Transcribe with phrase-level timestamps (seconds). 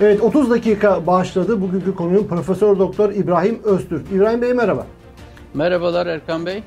[0.00, 1.60] Evet 30 dakika başladı.
[1.60, 4.02] Bugünkü konunun Profesör Doktor İbrahim Öztürk.
[4.12, 4.86] İbrahim Bey merhaba.
[5.54, 6.62] Merhabalar Erkan Bey.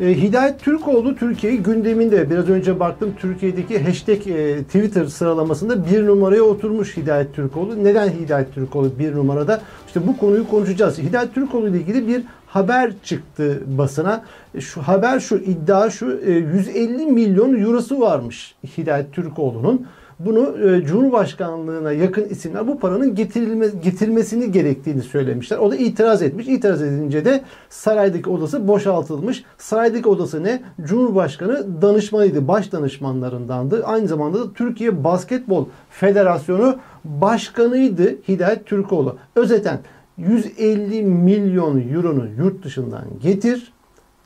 [0.00, 6.42] E, Hidayet Türkoğlu Türkiye gündeminde biraz önce baktım Türkiye'deki hashtag e, Twitter sıralamasında bir numaraya
[6.42, 7.84] oturmuş Hidayet Türkoğlu.
[7.84, 9.60] Neden Hidayet Türkoğlu bir numarada?
[9.86, 10.98] İşte bu konuyu konuşacağız.
[10.98, 14.24] Hidayet Türkoğlu ile ilgili bir haber çıktı basına.
[14.54, 19.86] E, şu haber şu iddia şu e, 150 milyon eurosu varmış Hidayet Türkoğlu'nun
[20.24, 25.58] bunu e, Cumhurbaşkanlığına yakın isimler bu paranın getirilme, getirmesini gerektiğini söylemişler.
[25.58, 26.48] O da itiraz etmiş.
[26.48, 29.44] İtiraz edince de saraydaki odası boşaltılmış.
[29.58, 30.62] Saraydaki odası ne?
[30.82, 32.48] Cumhurbaşkanı danışmanıydı.
[32.48, 33.84] Baş danışmanlarındandı.
[33.84, 39.16] Aynı zamanda da Türkiye Basketbol Federasyonu Başkanıydı Hidayet Türkoğlu.
[39.36, 39.78] Özeten
[40.18, 43.72] 150 milyon euronu yurt dışından getir,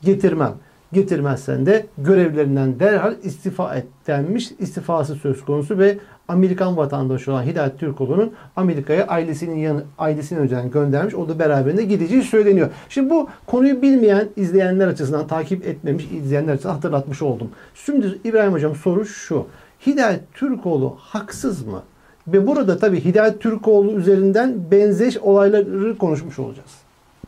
[0.01, 0.53] getirmem
[0.93, 4.51] getirmezsen de görevlerinden derhal istifa et denmiş.
[4.59, 11.15] İstifası söz konusu ve Amerikan vatandaşı olan Hidayet Türkoğlu'nun Amerika'ya ailesinin yanı, ailesinin önceden göndermiş.
[11.15, 12.69] O da beraberinde gideceği söyleniyor.
[12.89, 17.49] Şimdi bu konuyu bilmeyen izleyenler açısından takip etmemiş izleyenler açısından hatırlatmış oldum.
[17.75, 19.45] Şimdi İbrahim Hocam soru şu.
[19.87, 21.83] Hidayet Türkoğlu haksız mı?
[22.27, 26.86] Ve burada tabii Hidayet Türkoğlu üzerinden benzeş olayları konuşmuş olacağız.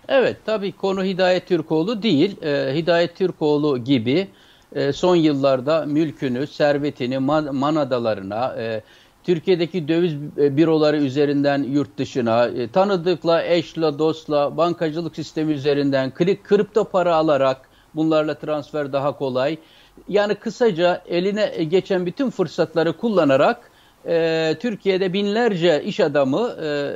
[0.10, 2.36] Evet tabii konu Hidayet Türkoğlu değil.
[2.42, 4.28] Ee, Hidayet Türkoğlu gibi
[4.76, 8.82] e, son yıllarda mülkünü, servetini man manadalarına, e,
[9.24, 16.44] Türkiye'deki döviz e, büroları üzerinden yurt dışına, e, tanıdıkla, eşle, dostla, bankacılık sistemi üzerinden klik,
[16.44, 19.58] kripto para alarak bunlarla transfer daha kolay.
[20.08, 23.69] Yani kısaca eline geçen bütün fırsatları kullanarak
[24.08, 26.96] e, Türkiye'de binlerce iş adamı e, e,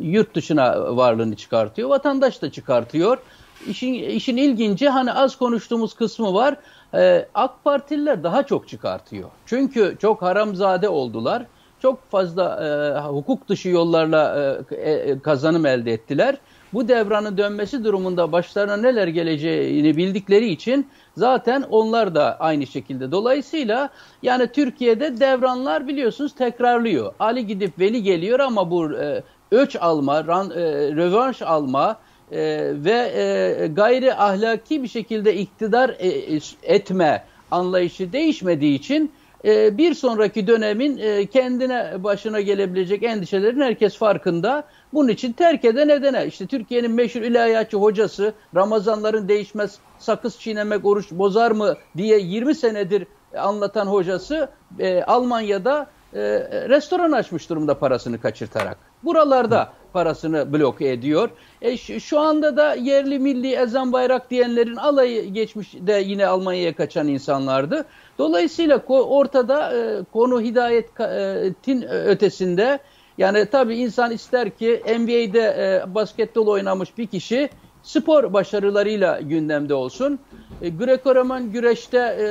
[0.00, 1.88] yurt dışına varlığını çıkartıyor.
[1.88, 3.18] Vatandaş da çıkartıyor.
[3.66, 6.56] İşin, işin ilginci hani az konuştuğumuz kısmı var.
[6.94, 9.28] E, AK Partililer daha çok çıkartıyor.
[9.46, 11.46] Çünkü çok haramzade oldular.
[11.82, 16.36] Çok fazla e, hukuk dışı yollarla e, e, kazanım elde ettiler
[16.76, 23.12] bu devranın dönmesi durumunda başlarına neler geleceğini bildikleri için zaten onlar da aynı şekilde.
[23.12, 23.90] Dolayısıyla
[24.22, 27.14] yani Türkiye'de devranlar biliyorsunuz tekrarlıyor.
[27.18, 30.54] Ali gidip Veli geliyor ama bu e, öç alma, ran, e,
[30.96, 31.96] rövanş alma
[32.32, 32.38] e,
[32.84, 39.12] ve e, gayri ahlaki bir şekilde iktidar e, e etme anlayışı değişmediği için
[39.44, 44.64] bir sonraki dönemin e, kendine başına gelebilecek endişelerin herkes farkında.
[44.94, 46.26] Bunun için terk eden edene.
[46.26, 53.06] İşte Türkiye'nin meşhur ilahiyatçı hocası Ramazanların değişmez sakız çiğnemek oruç bozar mı diye 20 senedir
[53.38, 54.48] anlatan hocası
[54.78, 56.20] e, Almanya'da e,
[56.68, 58.78] restoran açmış durumda parasını kaçırtarak.
[59.06, 61.30] Buralarda parasını bloke ediyor.
[61.62, 67.08] E, şu, anda da yerli milli ezan bayrak diyenlerin alayı geçmiş de yine Almanya'ya kaçan
[67.08, 67.84] insanlardı.
[68.18, 72.78] Dolayısıyla ortada e, konu hidayetin ötesinde
[73.18, 77.50] yani tabii insan ister ki NBA'de e, basketbol oynamış bir kişi
[77.86, 80.18] spor başarılarıyla gündemde olsun.
[80.62, 82.24] E, Greco-Roman güreşte e,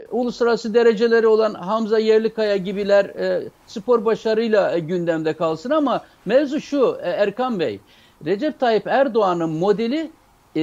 [0.00, 6.60] e, uluslararası dereceleri olan Hamza Yerlikaya gibiler e, spor başarıyla e, gündemde kalsın ama mevzu
[6.60, 7.80] şu e, Erkan Bey,
[8.24, 10.10] Recep Tayyip Erdoğan'ın modeli
[10.56, 10.62] e,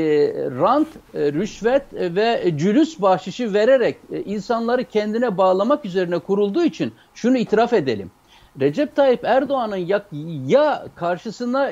[0.59, 6.93] rant, e, rüşvet e, ve cülüs bahşişi vererek e, insanları kendine bağlamak üzerine kurulduğu için
[7.15, 8.11] şunu itiraf edelim.
[8.59, 10.05] Recep Tayyip Erdoğan'ın ya,
[10.47, 11.71] ya karşısına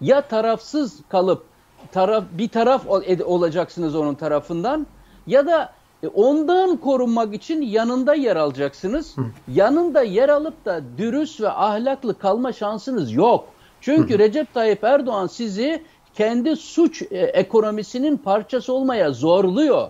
[0.00, 1.47] ya tarafsız kalıp
[1.92, 2.86] taraf bir taraf
[3.24, 4.86] olacaksınız onun tarafından
[5.26, 5.72] ya da
[6.02, 9.16] e, ondan korunmak için yanında yer alacaksınız.
[9.16, 9.22] Hı.
[9.48, 13.44] Yanında yer alıp da dürüst ve ahlaklı kalma şansınız yok.
[13.80, 14.18] Çünkü Hı.
[14.18, 15.82] Recep Tayyip Erdoğan sizi
[16.14, 19.88] kendi suç e, ekonomisinin parçası olmaya zorluyor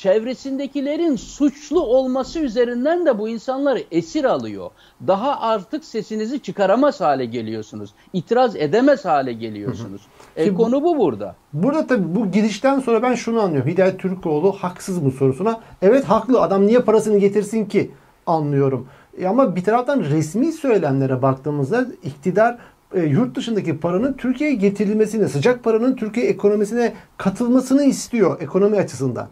[0.00, 4.70] çevresindekilerin suçlu olması üzerinden de bu insanları esir alıyor.
[5.06, 7.90] Daha artık sesinizi çıkaramaz hale geliyorsunuz.
[8.12, 10.00] İtiraz edemez hale geliyorsunuz.
[10.02, 10.19] Hı hı.
[10.36, 11.34] E, konu bu burada.
[11.52, 13.70] Burada tabii bu girişten sonra ben şunu anlıyorum.
[13.70, 15.60] Hidayet Türkoğlu haksız mı sorusuna.
[15.82, 17.90] Evet haklı adam niye parasını getirsin ki
[18.26, 18.86] anlıyorum.
[19.18, 22.58] E ama bir taraftan resmi söylemlere baktığımızda iktidar
[22.94, 29.28] e, yurt dışındaki paranın Türkiye'ye getirilmesini, sıcak paranın Türkiye ekonomisine katılmasını istiyor ekonomi açısından.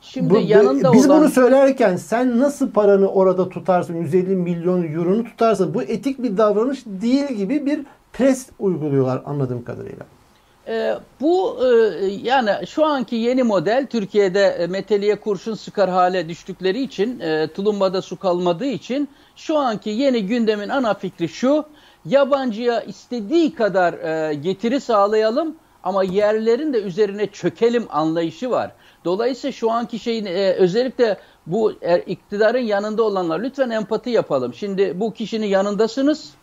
[0.00, 1.20] Şimdi bu, yanında biz olan...
[1.20, 6.86] bunu söylerken sen nasıl paranı orada tutarsın 150 milyon euronu tutarsın bu etik bir davranış
[6.86, 7.80] değil gibi bir
[8.12, 10.06] pres uyguluyorlar anladığım kadarıyla.
[10.68, 16.82] E, bu e, yani şu anki yeni model Türkiye'de e, meteliğe kurşun sıkar hale düştükleri
[16.82, 21.64] için e, tulumbada su kalmadığı için şu anki yeni gündemin ana fikri şu
[22.04, 28.72] yabancıya istediği kadar e, getiri sağlayalım ama yerlerin de üzerine çökelim anlayışı var.
[29.04, 34.54] Dolayısıyla şu anki şeyin e, özellikle bu e, iktidarın yanında olanlar lütfen empati yapalım.
[34.54, 36.34] Şimdi bu kişinin yanındasınız.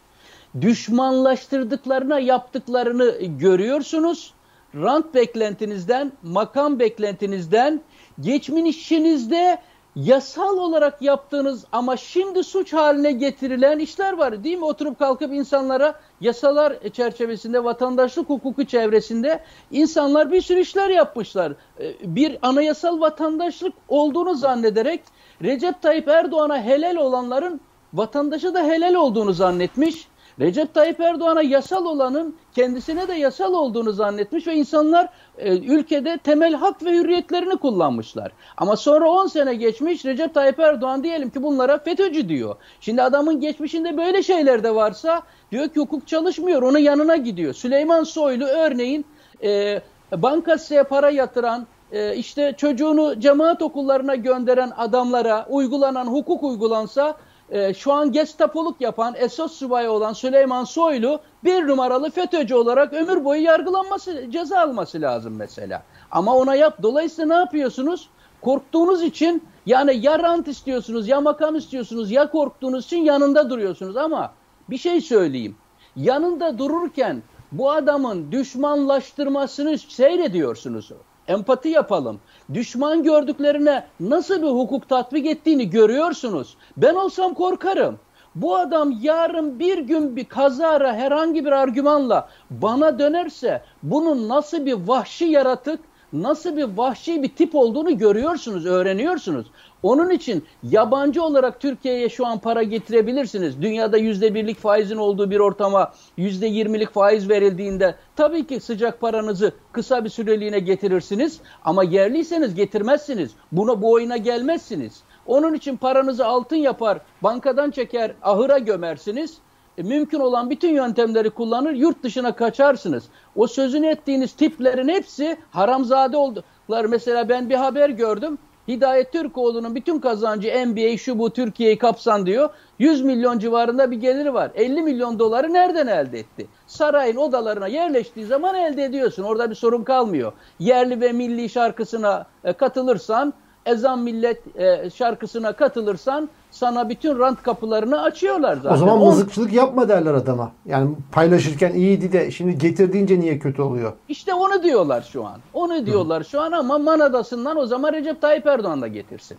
[0.62, 4.34] Düşmanlaştırdıklarına yaptıklarını görüyorsunuz.
[4.76, 7.82] Rant beklentinizden, makam beklentinizden,
[8.20, 9.62] geçmişinizde
[9.96, 14.66] yasal olarak yaptığınız ama şimdi suç haline getirilen işler var değil mi?
[14.66, 21.54] Oturup kalkıp insanlara yasalar çerçevesinde, vatandaşlık hukuku çevresinde insanlar bir sürü işler yapmışlar.
[21.80, 25.02] Ee, bir anayasal vatandaşlık olduğunu zannederek
[25.44, 27.62] Recep Tayyip Erdoğan'a helal olanların
[27.94, 30.08] vatandaşa da helal olduğunu zannetmiş.
[30.40, 36.54] Recep Tayyip Erdoğan'a yasal olanın kendisine de yasal olduğunu zannetmiş ve insanlar e, ülkede temel
[36.54, 38.32] hak ve hürriyetlerini kullanmışlar.
[38.58, 42.56] Ama sonra 10 sene geçmiş Recep Tayyip Erdoğan diyelim ki bunlara FETÖ'cü diyor.
[42.82, 47.54] Şimdi adamın geçmişinde böyle şeyler de varsa diyor ki hukuk çalışmıyor onun yanına gidiyor.
[47.54, 49.06] Süleyman Soylu örneğin
[49.44, 49.82] e,
[50.12, 57.18] bankasıya para yatıran e, işte çocuğunu cemaat okullarına gönderen adamlara uygulanan hukuk uygulansa
[57.52, 63.26] e, şu an gestapoluk yapan esas subayı olan Süleyman Soylu bir numaralı FETÖ'cü olarak ömür
[63.26, 65.84] boyu yargılanması, ceza alması lazım mesela.
[66.12, 66.78] Ama ona yap.
[66.84, 68.10] Dolayısıyla ne yapıyorsunuz?
[68.42, 74.34] Korktuğunuz için yani ya rant istiyorsunuz ya makam istiyorsunuz ya korktuğunuz için yanında duruyorsunuz ama
[74.70, 75.56] bir şey söyleyeyim.
[75.96, 80.92] Yanında dururken bu adamın düşmanlaştırmasını seyrediyorsunuz.
[81.28, 82.20] Empati yapalım.
[82.54, 86.58] Düşman gördüklerine nasıl bir hukuk tatbik ettiğini görüyorsunuz.
[86.78, 88.00] Ben olsam korkarım.
[88.36, 94.74] Bu adam yarın bir gün bir kazara herhangi bir argümanla bana dönerse bunun nasıl bir
[94.74, 95.80] vahşi yaratık,
[96.14, 99.48] nasıl bir vahşi bir tip olduğunu görüyorsunuz, öğreniyorsunuz.
[99.84, 103.62] Onun için yabancı olarak Türkiye'ye şu an para getirebilirsiniz.
[103.62, 109.52] Dünyada yüzde birlik faizin olduğu bir ortama yüzde yirmilik faiz verildiğinde tabii ki sıcak paranızı
[109.72, 111.40] kısa bir süreliğine getirirsiniz.
[111.66, 113.32] Ama yerliyseniz getirmezsiniz.
[113.52, 115.04] Buna bu oyuna gelmezsiniz.
[115.26, 119.38] Onun için paranızı altın yapar, bankadan çeker, ahıra gömersiniz.
[119.78, 123.04] E, mümkün olan bütün yöntemleri kullanır, yurt dışına kaçarsınız.
[123.36, 126.86] O sözünü ettiğiniz tiplerin hepsi haramzade oldular.
[126.86, 128.38] Mesela ben bir haber gördüm.
[128.68, 132.50] Hidayet Türkoğlu'nun bütün kazancı NBA şu bu Türkiye'yi kapsan diyor.
[132.80, 134.52] 100 milyon civarında bir geliri var.
[134.56, 136.48] 50 milyon doları nereden elde etti?
[136.68, 139.24] Sarayın odalarına yerleştiği zaman elde ediyorsun.
[139.24, 140.34] Orada bir sorun kalmıyor.
[140.60, 143.34] Yerli ve milli şarkısına e, katılırsan
[143.66, 148.76] ezan millet e, şarkısına katılırsan sana bütün rant kapılarını açıyorlar zaten.
[148.76, 150.52] O zaman mızıkçılık yapma derler adama.
[150.66, 153.94] Yani paylaşırken iyiydi de şimdi getirdiğince niye kötü oluyor?
[154.10, 155.40] İşte onu diyorlar şu an.
[155.54, 156.30] Onu diyorlar Hı.
[156.30, 159.38] şu an ama Manadası'ndan o zaman Recep Tayyip Erdoğan da getirsin.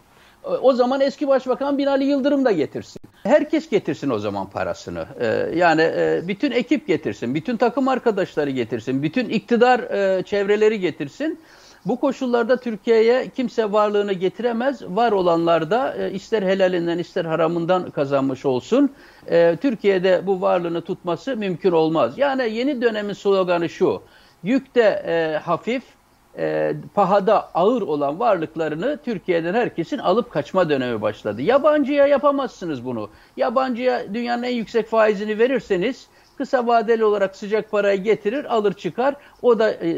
[0.62, 3.00] O zaman eski başbakan Binali Yıldırım da getirsin.
[3.22, 5.06] Herkes getirsin o zaman parasını.
[5.20, 11.38] Ee, yani e, bütün ekip getirsin, bütün takım arkadaşları getirsin, bütün iktidar e, çevreleri getirsin.
[11.86, 14.82] Bu koşullarda Türkiye'ye kimse varlığını getiremez.
[14.88, 18.90] Var olanlar da e, ister helalinden ister haramından kazanmış olsun.
[19.30, 22.18] E, Türkiye'de bu varlığını tutması mümkün olmaz.
[22.18, 24.02] Yani yeni dönemin sloganı şu.
[24.42, 25.82] Yükte e, hafif,
[26.38, 31.42] e, pahada ağır olan varlıklarını Türkiye'den herkesin alıp kaçma dönemi başladı.
[31.42, 33.10] Yabancıya yapamazsınız bunu.
[33.36, 36.06] Yabancıya dünyanın en yüksek faizini verirseniz
[36.38, 39.14] kısa vadeli olarak sıcak parayı getirir, alır çıkar.
[39.42, 39.88] O da e,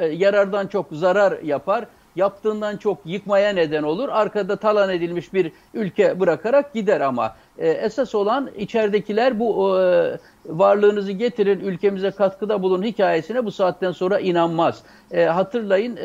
[0.00, 1.84] e, yarardan çok zarar yapar.
[2.16, 4.08] Yaptığından çok yıkmaya neden olur.
[4.08, 11.12] Arkada talan edilmiş bir ülke bırakarak gider ama e, esas olan içeridekiler bu e, varlığınızı
[11.12, 14.82] getirin, ülkemize katkıda bulun hikayesine bu saatten sonra inanmaz.
[15.10, 15.98] E, hatırlayın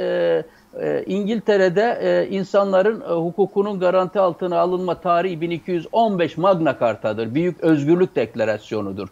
[1.06, 7.36] İngiltere'de insanların hukukunun garanti altına alınma tarihi 1215 Magna Carta'dır.
[7.36, 9.08] Büyük özgürlük deklarasyonudur.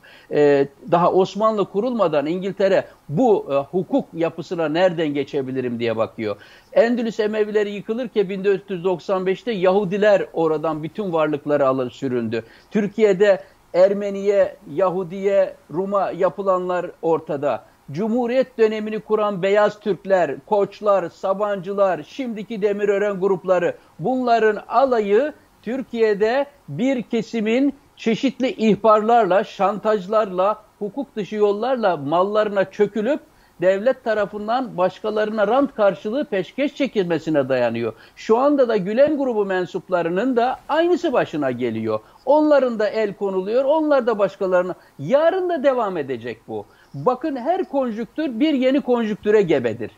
[0.91, 6.35] Daha Osmanlı kurulmadan İngiltere bu hukuk yapısına nereden geçebilirim diye bakıyor.
[6.73, 11.91] Endülüs Emevileri yıkılırken 1495'te Yahudiler oradan bütün varlıkları alır
[12.27, 12.45] sürüldü.
[12.71, 13.43] Türkiye'de
[13.73, 17.63] Ermeniye, Yahudiye, Rum'a yapılanlar ortada.
[17.91, 27.73] Cumhuriyet dönemini kuran beyaz Türkler, Koçlar, Sabancılar, şimdiki Demirören grupları bunların alayı Türkiye'de bir kesimin
[27.97, 33.19] çeşitli ihbarlarla, şantajlarla, hukuk dışı yollarla mallarına çökülüp
[33.61, 37.93] devlet tarafından başkalarına rant karşılığı peşkeş çekilmesine dayanıyor.
[38.15, 41.99] Şu anda da Gülen grubu mensuplarının da aynısı başına geliyor.
[42.25, 44.75] Onların da el konuluyor, onlar da başkalarına.
[44.99, 46.65] Yarın da devam edecek bu.
[46.93, 49.91] Bakın her konjüktür bir yeni konjüktüre gebedir.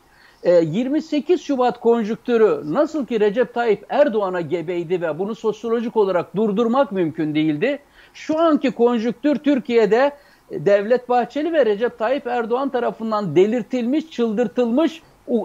[0.44, 7.36] 28 Şubat konjüktürü nasıl ki Recep Tayyip Erdoğan'a gebeydi ve bunu sosyolojik olarak durdurmak mümkün
[7.36, 7.80] değildi.
[8.14, 10.12] Şu anki konjüktür Türkiye'de
[10.52, 15.02] Devlet Bahçeli ve Recep Tayyip Erdoğan tarafından delirtilmiş, çıldırtılmış,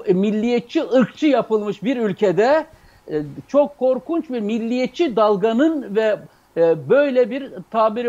[0.09, 2.67] milliyetçi, ırkçı yapılmış bir ülkede
[3.11, 6.19] e, çok korkunç bir milliyetçi dalganın ve
[6.57, 8.09] e, böyle bir tabiri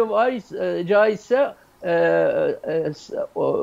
[0.63, 2.91] e, caizse e, e,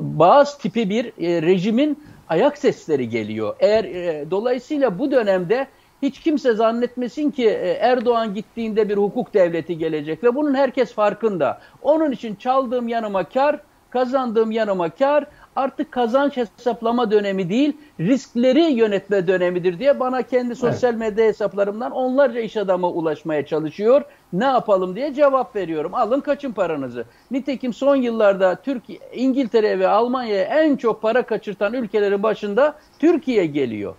[0.02, 3.56] bazı tipi bir e, rejimin ayak sesleri geliyor.
[3.60, 5.66] Eğer e, dolayısıyla bu dönemde
[6.02, 11.60] hiç kimse zannetmesin ki e, Erdoğan gittiğinde bir hukuk devleti gelecek ve bunun herkes farkında.
[11.82, 19.26] Onun için çaldığım yanıma kar, kazandığım yanıma kar, artık kazanç hesaplama dönemi değil, riskleri yönetme
[19.26, 24.02] dönemidir diye bana kendi sosyal medya hesaplarımdan onlarca iş adamı ulaşmaya çalışıyor.
[24.32, 25.94] Ne yapalım diye cevap veriyorum.
[25.94, 27.04] Alın kaçın paranızı.
[27.30, 33.94] Nitekim son yıllarda Türkiye, İngiltere ve Almanya'ya en çok para kaçırtan ülkelerin başında Türkiye geliyor.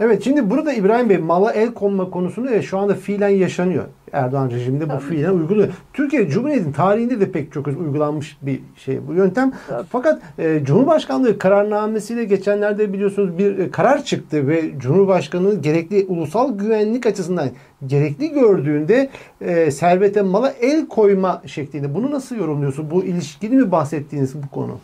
[0.00, 3.84] Evet şimdi burada İbrahim Bey mala el konma konusunu e, şu anda fiilen yaşanıyor.
[4.12, 5.04] Erdoğan rejiminde bu Tabii.
[5.04, 5.68] fiilen uyguluyor.
[5.92, 9.52] Türkiye Cumhuriyeti'nin tarihinde de pek çok uygulanmış bir şey bu yöntem.
[9.68, 9.86] Tabii.
[9.90, 17.06] Fakat e, Cumhurbaşkanlığı kararnamesiyle geçenlerde biliyorsunuz bir e, karar çıktı ve Cumhurbaşkanı gerekli ulusal güvenlik
[17.06, 17.48] açısından
[17.86, 21.94] gerekli gördüğünde e, servete mala el koyma şeklinde.
[21.94, 22.90] Bunu nasıl yorumluyorsun?
[22.90, 24.78] Bu ilişkili mi bahsettiğiniz bu konu?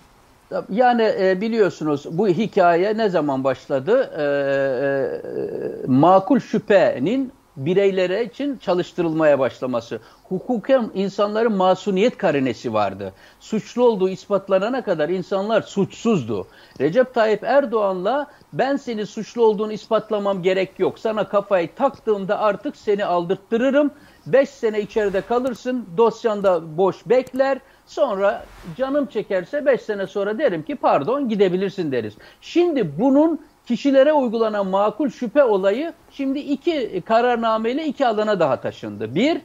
[0.70, 4.10] Yani e, biliyorsunuz bu hikaye ne zaman başladı?
[4.18, 10.00] E, e, makul şüphenin bireylere için çalıştırılmaya başlaması.
[10.28, 13.12] Hukuken insanların masumiyet karinesi vardı.
[13.40, 16.46] Suçlu olduğu ispatlanana kadar insanlar suçsuzdu.
[16.80, 20.98] Recep Tayyip Erdoğan'la ben seni suçlu olduğunu ispatlamam gerek yok.
[20.98, 23.90] Sana kafayı taktığımda artık seni aldırttırırım.
[24.26, 27.58] 5 sene içeride kalırsın, dosyanda boş bekler.
[27.86, 28.44] Sonra
[28.76, 32.14] canım çekerse 5 sene sonra derim ki pardon gidebilirsin deriz.
[32.40, 39.14] Şimdi bunun kişilere uygulanan makul şüphe olayı şimdi iki kararnameyle iki alana daha taşındı.
[39.14, 39.40] Bir,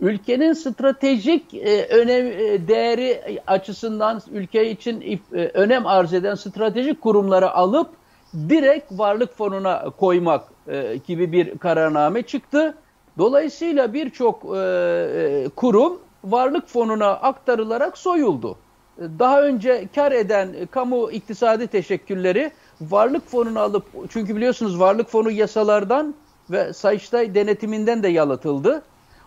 [0.00, 7.50] ülkenin stratejik e, önem e, değeri açısından ülke için e, önem arz eden stratejik kurumları
[7.50, 7.88] alıp
[8.48, 12.74] direkt varlık fonuna koymak e, gibi bir kararname çıktı.
[13.18, 18.56] Dolayısıyla birçok e, e kurum varlık fonuna aktarılarak soyuldu.
[19.18, 22.50] Daha önce kar eden kamu iktisadi teşekkülleri
[22.80, 26.14] varlık fonunu alıp çünkü biliyorsunuz varlık fonu yasalardan
[26.50, 28.82] ve Sayıştay denetiminden de yalıtıldı.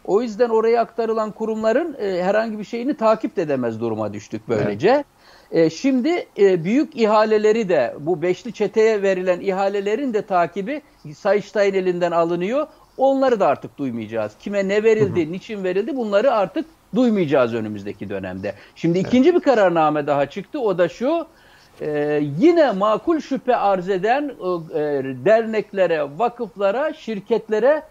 [0.05, 4.89] O yüzden oraya aktarılan kurumların e, herhangi bir şeyini takip edemez duruma düştük böylece.
[4.89, 5.05] Evet.
[5.51, 10.81] E, şimdi e, büyük ihaleleri de bu beşli çeteye verilen ihalelerin de takibi
[11.15, 12.67] Sayıştay'ın elinden alınıyor.
[12.98, 14.31] Onları da artık duymayacağız.
[14.39, 15.31] Kime ne verildi, hı hı.
[15.31, 18.53] niçin verildi bunları artık duymayacağız önümüzdeki dönemde.
[18.75, 19.39] Şimdi ikinci evet.
[19.39, 20.60] bir kararname daha çıktı.
[20.60, 21.27] O da şu.
[21.82, 24.34] E, yine makul şüphe arz eden e,
[25.25, 27.84] derneklere, vakıflara, şirketlere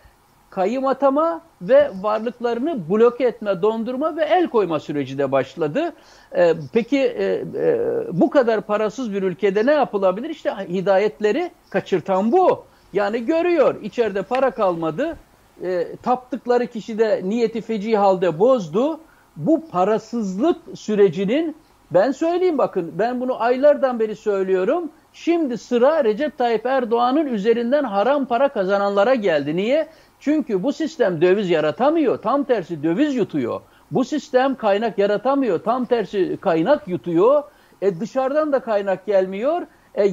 [0.51, 5.93] kayım atama ve varlıklarını bloke etme, dondurma ve el koyma süreci de başladı.
[6.37, 7.79] E, peki e, e,
[8.13, 10.31] bu kadar parasız bir ülkede ne yapılabilir?
[10.31, 12.65] İşte hidayetleri kaçırtan bu.
[12.93, 15.17] Yani görüyor içeride para kalmadı.
[15.63, 19.01] E, taptıkları kişi de niyeti feci halde bozdu.
[19.37, 21.57] Bu parasızlık sürecinin
[21.95, 24.91] ben söyleyeyim bakın ben bunu aylardan beri söylüyorum.
[25.13, 29.57] Şimdi sıra Recep Tayyip Erdoğan'ın üzerinden haram para kazananlara geldi.
[29.57, 29.89] Niye?
[30.21, 32.19] Çünkü bu sistem döviz yaratamıyor.
[32.19, 33.61] Tam tersi döviz yutuyor.
[33.91, 35.59] Bu sistem kaynak yaratamıyor.
[35.59, 37.43] Tam tersi kaynak yutuyor.
[37.83, 39.63] E dışarıdan da kaynak gelmiyor.
[39.95, 40.11] E, e,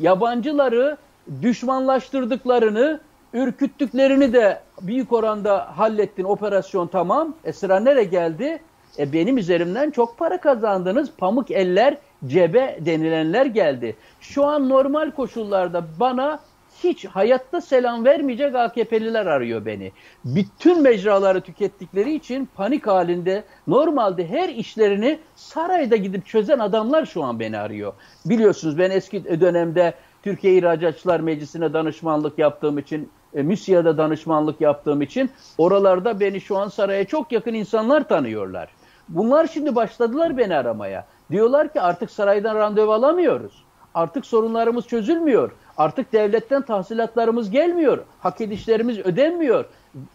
[0.00, 0.96] yabancıları
[1.42, 3.00] düşmanlaştırdıklarını,
[3.32, 6.24] ürküttüklerini de büyük oranda hallettin.
[6.24, 7.34] Operasyon tamam.
[7.44, 8.60] E sıra nereye geldi?
[8.98, 11.10] E benim üzerimden çok para kazandınız.
[11.18, 13.96] Pamuk eller cebe denilenler geldi.
[14.20, 16.40] Şu an normal koşullarda bana
[16.84, 19.92] hiç hayatta selam vermeyecek AKP'liler arıyor beni.
[20.24, 27.40] Bütün mecraları tükettikleri için panik halinde normalde her işlerini sarayda gidip çözen adamlar şu an
[27.40, 27.92] beni arıyor.
[28.24, 35.30] Biliyorsunuz ben eski dönemde Türkiye İhracatçılar Meclisi'ne danışmanlık yaptığım için, e, MÜSİAD'a danışmanlık yaptığım için
[35.58, 38.77] oralarda beni şu an saraya çok yakın insanlar tanıyorlar.
[39.08, 41.04] Bunlar şimdi başladılar beni aramaya.
[41.30, 43.64] Diyorlar ki artık saraydan randevu alamıyoruz.
[43.94, 45.50] Artık sorunlarımız çözülmüyor.
[45.76, 47.98] Artık devletten tahsilatlarımız gelmiyor.
[48.20, 49.64] Hak edişlerimiz ödenmiyor.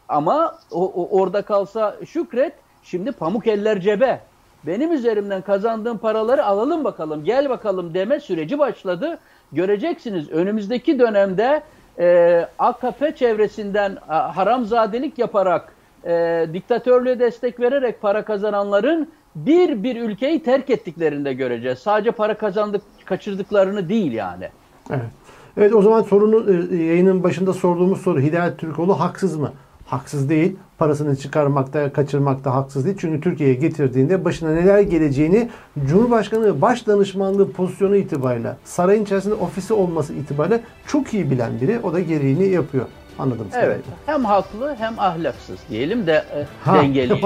[0.10, 2.54] Ama o, o, orada kalsa şükret.
[2.84, 4.22] Şimdi pamuk eller cebe.
[4.64, 9.20] Benim üzerimden kazandığım paraları alalım bakalım, gel bakalım deme süreci başladı.
[9.52, 11.64] Göreceksiniz önümüzdeki dönemde
[12.00, 15.73] e, AKP çevresinden a, haramzadelik yaparak,
[16.06, 21.80] e, diktatörlüğe destek vererek para kazananların bir bir ülkeyi terk ettiklerinde göreceğiz.
[21.80, 24.50] Sadece para kazandık, kaçırdıklarını değil yani.
[24.90, 25.12] Evet.
[25.58, 29.52] Evet o zaman sorunu e, yayının başında sorduğumuz soru Hidayet Türkoğlu haksız mı?
[29.86, 30.56] Haksız değil.
[30.78, 32.98] Parasını çıkarmakta, kaçırmakta haksız değil.
[33.00, 35.50] Çünkü Türkiye'ye getirdiğinde başına neler geleceğini
[35.86, 41.80] Cumhurbaşkanı baş danışmanlığı pozisyonu itibariyle sarayın içerisinde ofisi olması itibariyle çok iyi bilen biri.
[41.84, 42.86] O da gereğini yapıyor.
[43.20, 43.48] Anladım.
[43.53, 43.82] Evet.
[44.05, 47.22] Hem haklı hem ahlaksız diyelim de e, Ha, dengeleyelim.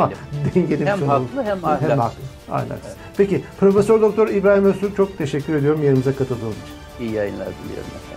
[0.55, 1.89] dengelemiş Hem haklı hem ahlaksız.
[1.89, 2.15] Hem haklı.
[2.51, 2.93] ahlaksız.
[3.17, 7.05] Peki Profesör Doktor İbrahim Öztürk çok teşekkür ediyorum yerimize katıldığınız için.
[7.05, 8.16] İyi yayınlar diliyorum efendim.